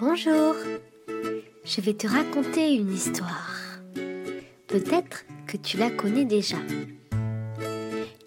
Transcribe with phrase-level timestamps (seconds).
[0.00, 0.54] Bonjour,
[1.64, 3.80] je vais te raconter une histoire.
[4.68, 6.58] Peut-être que tu la connais déjà.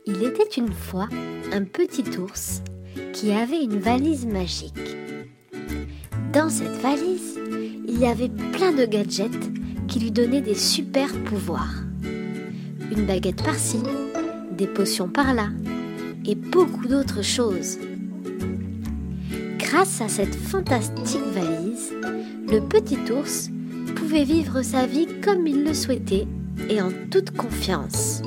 [0.06, 1.08] Il était une fois
[1.54, 2.62] un petit ours
[3.14, 4.98] qui avait une valise magique.
[6.34, 7.40] Dans cette valise,
[7.88, 9.50] il y avait plein de gadgets
[9.88, 11.84] qui lui donnaient des super pouvoirs.
[12.92, 13.80] Une baguette par-ci,
[14.52, 15.48] des potions par-là
[16.26, 17.78] et beaucoup d'autres choses.
[19.72, 21.94] Grâce à cette fantastique valise,
[22.52, 23.50] le petit ours
[23.96, 26.28] pouvait vivre sa vie comme il le souhaitait
[26.70, 28.22] et en toute confiance.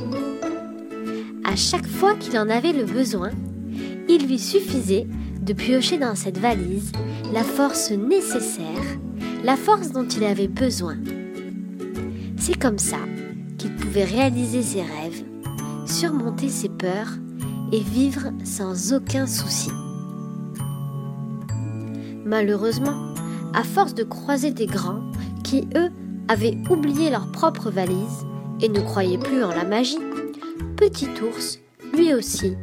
[1.45, 3.31] À chaque fois qu'il en avait le besoin,
[4.09, 5.07] il lui suffisait
[5.43, 6.93] de piocher dans cette valise
[7.31, 8.97] la force nécessaire,
[9.45, 10.97] la force dont il avait besoin.
[12.39, 13.01] C'est comme ça
[13.59, 15.25] qu'il pouvait réaliser ses rêves,
[15.85, 17.19] surmonter ses peurs
[17.71, 19.69] et vivre sans aucun souci.
[22.25, 23.15] Malheureusement,
[23.53, 25.03] à force de croiser des grands
[25.43, 25.91] qui, eux,
[26.29, 28.25] avaient oublié leur propre valise
[28.61, 29.99] et ne croyaient plus en la magie,
[30.77, 31.61] Petit Ours,
[31.93, 32.57] lui aussi,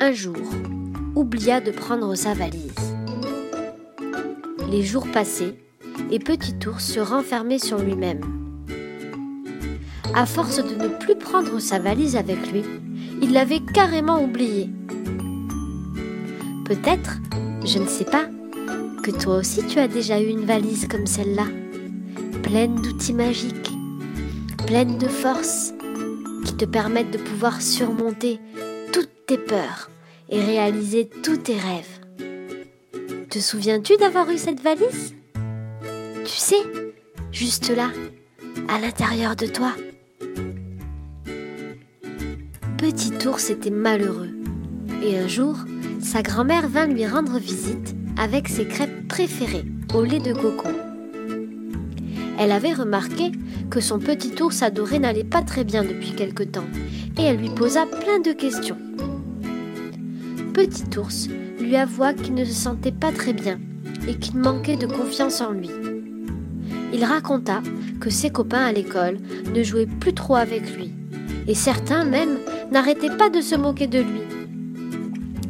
[0.00, 0.36] un jour,
[1.14, 2.74] oublia de prendre sa valise.
[4.70, 5.56] Les jours passaient
[6.10, 8.20] et Petit Ours se renfermait sur lui-même.
[10.14, 12.64] À force de ne plus prendre sa valise avec lui,
[13.22, 14.70] il l'avait carrément oubliée.
[16.64, 17.18] Peut-être,
[17.64, 18.26] je ne sais pas,
[19.12, 21.46] toi aussi tu as déjà eu une valise comme celle-là,
[22.42, 23.70] pleine d'outils magiques,
[24.66, 25.72] pleine de force,
[26.44, 28.40] qui te permettent de pouvoir surmonter
[28.92, 29.90] toutes tes peurs
[30.28, 32.00] et réaliser tous tes rêves.
[33.30, 35.14] Te souviens-tu d'avoir eu cette valise?
[36.24, 36.62] Tu sais,
[37.30, 37.90] juste là,
[38.68, 39.72] à l'intérieur de toi.
[42.76, 44.30] Petit ours était malheureux.
[45.02, 45.56] Et un jour,
[46.00, 49.64] sa grand-mère vint lui rendre visite avec ses crêpes préférées
[49.94, 50.68] au lait de coco.
[52.38, 53.32] Elle avait remarqué
[53.70, 56.66] que son petit ours adoré n'allait pas très bien depuis quelque temps
[57.18, 58.76] et elle lui posa plein de questions.
[60.52, 61.28] Petit ours
[61.60, 63.58] lui avoua qu'il ne se sentait pas très bien
[64.06, 65.70] et qu'il manquait de confiance en lui.
[66.92, 67.62] Il raconta
[68.00, 69.18] que ses copains à l'école
[69.54, 70.92] ne jouaient plus trop avec lui
[71.46, 72.38] et certains même
[72.70, 74.20] n'arrêtaient pas de se moquer de lui.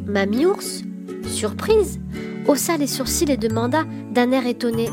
[0.07, 0.83] Mamie ours,
[1.27, 1.99] surprise,
[2.49, 4.89] haussa les sourcils et demanda d'un air étonné.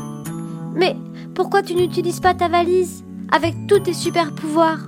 [0.75, 0.95] Mais
[1.33, 4.87] pourquoi tu n'utilises pas ta valise avec tous tes super pouvoirs?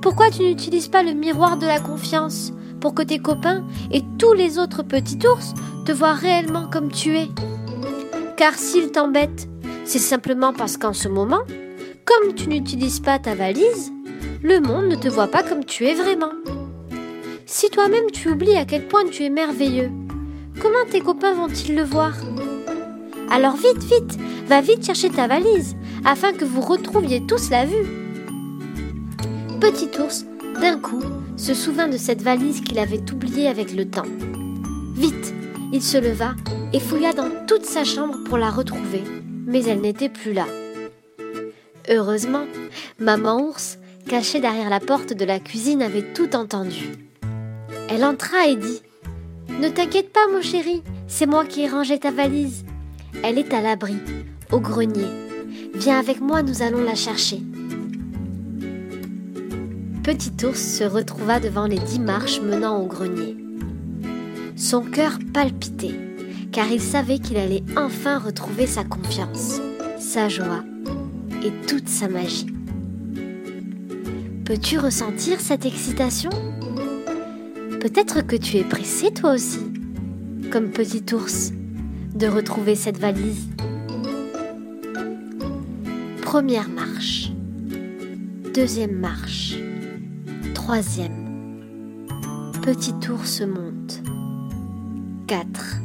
[0.00, 4.32] Pourquoi tu n'utilises pas le miroir de la confiance pour que tes copains et tous
[4.32, 5.54] les autres petits ours
[5.84, 7.28] te voient réellement comme tu es?
[8.36, 9.48] Car s'ils t'embêtent,
[9.84, 11.42] c'est simplement parce qu'en ce moment,
[12.04, 13.92] comme tu n'utilises pas ta valise,
[14.42, 16.32] le monde ne te voit pas comme tu es vraiment.
[17.44, 19.90] Si toi-même tu oublies à quel point tu es merveilleux,
[20.60, 22.14] comment tes copains vont-ils le voir?
[23.30, 27.86] Alors vite, vite, va vite chercher ta valise, afin que vous retrouviez tous la vue.
[29.60, 30.26] Petit ours,
[30.60, 31.02] d'un coup,
[31.36, 34.06] se souvint de cette valise qu'il avait oubliée avec le temps.
[34.94, 35.32] Vite,
[35.72, 36.34] il se leva
[36.72, 39.02] et fouilla dans toute sa chambre pour la retrouver,
[39.46, 40.46] mais elle n'était plus là.
[41.88, 42.44] Heureusement,
[42.98, 46.98] maman ours, cachée derrière la porte de la cuisine, avait tout entendu.
[47.88, 48.82] Elle entra et dit
[49.60, 52.64] Ne t'inquiète pas, mon chéri, c'est moi qui ai rangé ta valise.
[53.22, 53.96] Elle est à l'abri,
[54.50, 55.06] au grenier.
[55.74, 57.42] Viens avec moi, nous allons la chercher.
[60.02, 63.36] Petit ours se retrouva devant les dix marches menant au grenier.
[64.56, 65.98] Son cœur palpitait,
[66.50, 69.60] car il savait qu'il allait enfin retrouver sa confiance,
[69.98, 70.64] sa joie
[71.44, 72.46] et toute sa magie.
[74.44, 76.30] Peux-tu ressentir cette excitation?
[77.82, 79.58] Peut-être que tu es pressé toi aussi,
[80.52, 81.50] comme petit ours,
[82.14, 83.48] de retrouver cette valise.
[86.22, 87.32] Première marche.
[88.54, 89.56] Deuxième marche.
[90.54, 92.06] Troisième.
[92.62, 94.00] Petit ours monte.
[95.26, 95.78] Quatre.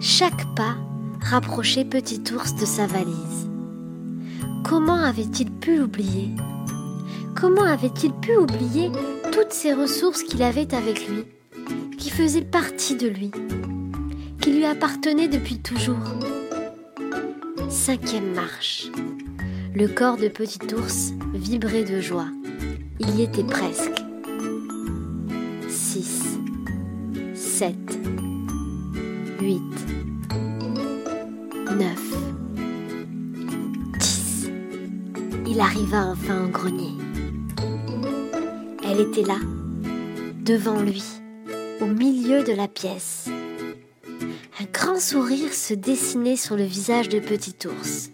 [0.00, 0.74] Chaque pas
[1.20, 3.48] rapprochait Petit ours de sa valise.
[4.64, 6.34] Comment avait-il pu l'oublier?
[7.40, 8.90] Comment avait-il pu oublier
[9.32, 11.24] toutes ces ressources qu'il avait avec lui,
[11.96, 13.30] qui faisaient partie de lui,
[14.42, 15.96] qui lui appartenaient depuis toujours?
[17.70, 18.88] Cinquième marche.
[19.74, 22.28] Le corps de Petit Ours vibrait de joie.
[22.98, 24.02] Il y était presque.
[25.66, 26.38] 6,
[27.32, 27.74] 7,
[29.40, 29.62] 8,
[31.78, 32.16] 9,
[33.98, 34.50] 10.
[35.46, 36.99] Il arriva enfin au grenier.
[39.00, 39.38] Était là,
[40.42, 41.02] devant lui,
[41.80, 43.30] au milieu de la pièce.
[44.60, 48.10] Un grand sourire se dessinait sur le visage de Petit Ours.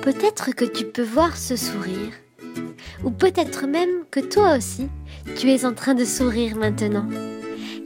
[0.00, 2.14] Peut-être que tu peux voir ce sourire,
[3.04, 4.88] ou peut-être même que toi aussi,
[5.36, 7.06] tu es en train de sourire maintenant,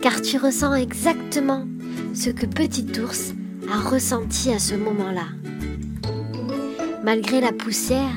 [0.01, 1.67] car tu ressens exactement
[2.15, 3.33] ce que Petit Ours
[3.69, 5.27] a ressenti à ce moment-là.
[7.03, 8.15] Malgré la poussière,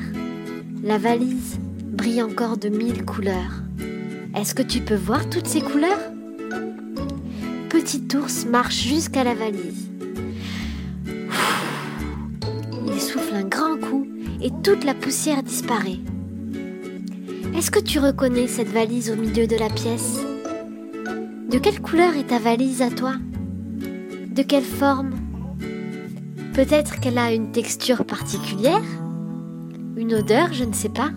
[0.84, 3.65] la valise brille encore de mille couleurs.
[4.36, 6.12] Est-ce que tu peux voir toutes ces couleurs?
[7.70, 9.88] Petit ours marche jusqu'à la valise.
[12.86, 14.06] Il souffle un grand coup
[14.42, 16.00] et toute la poussière disparaît.
[17.56, 20.20] Est-ce que tu reconnais cette valise au milieu de la pièce?
[21.50, 23.14] De quelle couleur est ta valise à toi?
[24.30, 25.12] De quelle forme?
[26.52, 28.84] Peut-être qu'elle a une texture particulière?
[29.96, 31.10] Une odeur, je ne sais pas.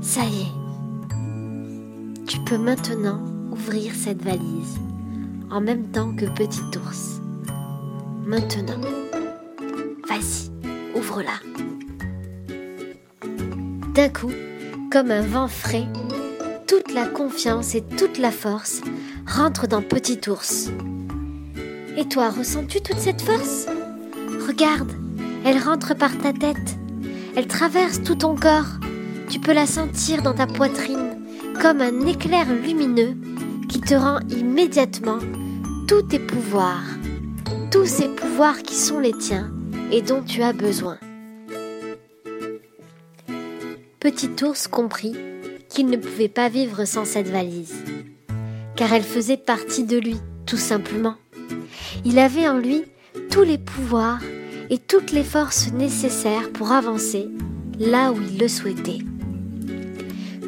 [0.00, 0.61] Ça y est.
[2.32, 3.20] Tu peux maintenant
[3.50, 4.78] ouvrir cette valise
[5.50, 7.20] en même temps que Petit ours.
[8.24, 8.80] Maintenant.
[10.08, 10.50] Vas-y,
[10.96, 11.34] ouvre-la.
[13.94, 14.32] D'un coup,
[14.90, 15.84] comme un vent frais,
[16.66, 18.80] toute la confiance et toute la force
[19.26, 20.70] rentrent dans Petit ours.
[21.98, 23.66] Et toi, ressens-tu toute cette force?
[24.48, 24.92] Regarde,
[25.44, 26.78] elle rentre par ta tête.
[27.36, 28.78] Elle traverse tout ton corps.
[29.28, 31.21] Tu peux la sentir dans ta poitrine,
[31.62, 33.16] comme un éclair lumineux
[33.68, 35.20] qui te rend immédiatement
[35.86, 36.82] tous tes pouvoirs,
[37.70, 39.48] tous ces pouvoirs qui sont les tiens
[39.92, 40.98] et dont tu as besoin.
[44.00, 45.14] Petit ours comprit
[45.68, 47.76] qu'il ne pouvait pas vivre sans cette valise,
[48.74, 50.16] car elle faisait partie de lui,
[50.46, 51.14] tout simplement.
[52.04, 52.82] Il avait en lui
[53.30, 54.18] tous les pouvoirs
[54.68, 57.28] et toutes les forces nécessaires pour avancer
[57.78, 58.98] là où il le souhaitait.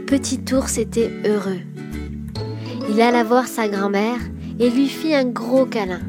[0.07, 1.61] Petit ours était heureux.
[2.91, 4.19] Il alla voir sa grand-mère
[4.61, 6.03] et lui fit un gros câlin.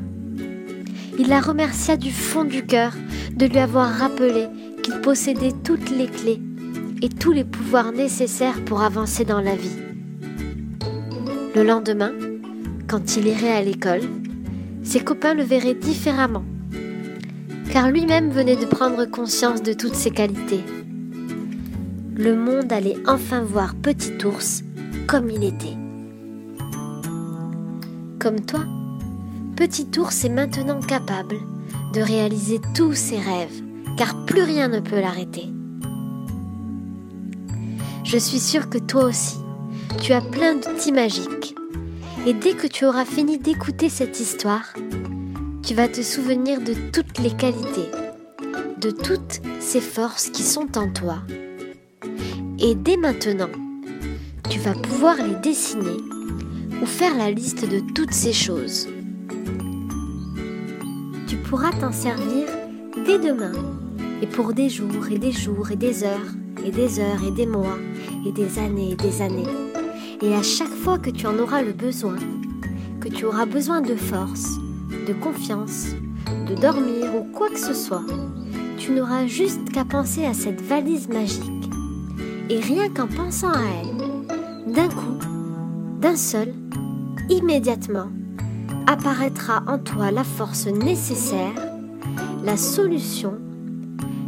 [1.18, 2.92] Il la remercia du fond du cœur
[3.36, 4.48] de lui avoir rappelé
[4.84, 6.42] qu'il possédait toutes les clés
[7.02, 9.78] et tous les pouvoirs nécessaires pour avancer dans la vie.
[11.56, 12.12] Le lendemain,
[12.88, 14.02] quand il irait à l'école,
[14.84, 16.44] ses copains le verraient différemment,
[17.72, 20.64] car lui-même venait de prendre conscience de toutes ses qualités.
[22.18, 24.64] Le monde allait enfin voir Petit Ours
[25.06, 25.76] comme il était.
[28.20, 28.62] Comme toi,
[29.58, 31.36] Petit Ours est maintenant capable
[31.94, 33.62] de réaliser tous ses rêves,
[33.98, 35.52] car plus rien ne peut l'arrêter.
[38.06, 39.36] Je suis sûre que toi aussi,
[40.02, 41.54] tu as plein d'outils magiques.
[42.26, 44.74] Et dès que tu auras fini d'écouter cette histoire,
[45.64, 47.92] tu vas te souvenir de toutes les qualités,
[48.80, 51.18] de toutes ces forces qui sont en toi.
[52.58, 53.50] Et dès maintenant,
[54.50, 55.98] tu vas pouvoir les dessiner
[56.82, 58.88] ou faire la liste de toutes ces choses.
[61.28, 62.48] Tu pourras t'en servir
[63.06, 63.52] dès demain
[64.22, 66.34] et pour des jours et des jours et des heures
[66.66, 67.78] et des heures et des mois
[68.26, 69.52] et des années et des années.
[70.22, 72.16] Et à chaque fois que tu en auras le besoin,
[73.02, 74.56] que tu auras besoin de force,
[75.08, 75.88] de confiance,
[76.48, 78.06] de dormir ou quoi que ce soit,
[78.78, 81.55] tu n'auras juste qu'à penser à cette valise magique.
[82.48, 85.20] Et rien qu'en pensant à elle, d'un coup,
[86.00, 86.54] d'un seul,
[87.28, 88.10] immédiatement,
[88.86, 91.56] apparaîtra en toi la force nécessaire,
[92.44, 93.40] la solution,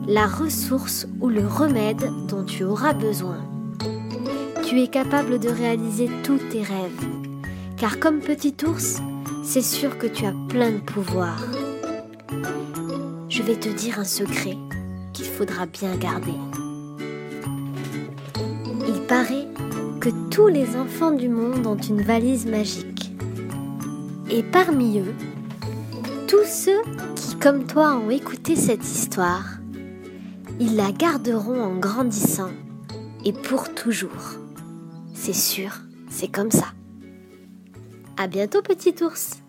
[0.08, 3.38] la ressource ou le remède dont tu auras besoin.
[4.66, 7.06] Tu es capable de réaliser tous tes rêves,
[7.78, 9.00] car comme petit ours,
[9.44, 11.46] c'est sûr que tu as plein de pouvoirs.
[13.30, 14.58] Je vais te dire un secret
[15.14, 16.34] qu'il faudra bien garder.
[19.08, 19.48] Paraît
[20.02, 23.14] que tous les enfants du monde ont une valise magique.
[24.30, 25.16] Et parmi eux,
[26.28, 26.82] tous ceux
[27.16, 29.60] qui, comme toi, ont écouté cette histoire,
[30.60, 32.52] ils la garderont en grandissant
[33.24, 34.36] et pour toujours.
[35.14, 35.72] C'est sûr,
[36.10, 36.68] c'est comme ça.
[38.18, 39.42] À bientôt, petit ours!